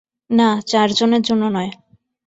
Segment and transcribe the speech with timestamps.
[0.29, 1.71] না, চারজনের জন্য নয়।